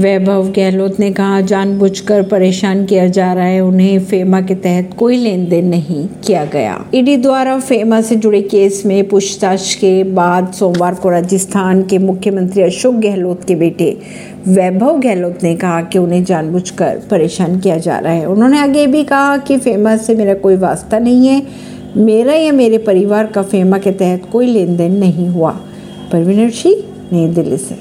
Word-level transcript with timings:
वैभव 0.00 0.48
गहलोत 0.56 1.00
ने 1.00 1.12
कहा, 1.12 1.40
जानबूझकर 1.40 2.22
परेशान 2.22 2.84
किया 2.84 3.08
जा 3.08 3.32
रहा 3.32 3.44
है। 3.44 3.60
उन्हें 3.60 4.00
फेमा 4.00 4.40
के 4.40 4.54
तहत 4.54 4.90
कोई 4.98 5.16
लेन 5.16 5.48
देन 5.48 5.68
नहीं 5.68 6.08
किया 6.26 6.44
गया। 6.44 6.84
ईडी 6.94 7.16
द्वारा 7.16 7.58
फेमा 7.58 8.00
से 8.00 8.16
जुड़े 8.16 8.42
केस 8.42 8.82
में 8.86 9.08
पूछताछ 9.08 9.74
के 9.74 10.04
बाद 10.04 10.52
सोमवार 10.52 10.94
को 10.94 11.10
राजस्थान 11.10 11.82
के 11.82 11.98
मुख्यमंत्री 11.98 12.62
अशोक 12.62 12.94
गहलोत 12.94 13.44
के 13.44 13.54
बेटे 13.54 13.98
वैभव 14.48 15.00
गहलोत 15.00 15.38
ने 15.42 15.54
कहा 15.56 15.82
कि 15.82 15.98
उन्हें 15.98 16.24
जानबूझकर 16.24 17.00
परेशान 17.10 17.58
किया 17.58 17.78
जा 17.78 17.98
रहा 17.98 18.12
है। 18.12 18.26
उन्होंने 18.26 18.58
आगे 18.58 18.86
भी 18.86 19.04
कहा 19.04 19.36
कि 19.36 19.58
फेमा 19.58 19.96
से 19.96 20.14
मेरा 20.14 20.34
कोई 20.34 20.56
वास्ता 20.56 20.98
नहीं 20.98 21.28
है। 21.28 21.42
मेरा 21.96 22.32
या 22.32 22.52
मेरे 22.52 22.78
परिवार 22.78 23.26
का 23.26 23.42
फेमा 23.42 23.78
के 23.78 23.90
तहत 23.90 24.22
कोई 24.32 24.46
लेन 24.46 24.76
देन 24.76 24.92
नहीं 24.92 25.28
हुआ। 25.28 25.50
परवीन 26.12 26.50
सिंह 26.50 26.76
नई 27.12 27.34
दिल्ली 27.34 27.56
से। 27.56 27.74